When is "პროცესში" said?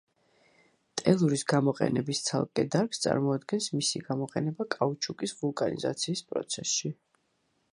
6.33-6.93